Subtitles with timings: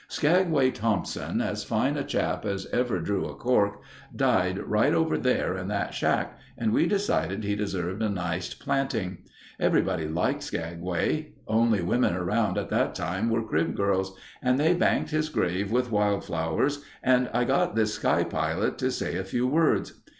[0.07, 3.83] "Skagway Thompson, as fine a chap as ever drew a cork,
[4.15, 9.19] died right over there in that shack and we decided he deserved a nice planting.
[9.59, 11.33] Everybody liked Skagway.
[11.47, 15.91] Only women around at that time were crib girls and they banked his grave with
[15.91, 20.01] wild flowers and I got this sky pilot to say a few words.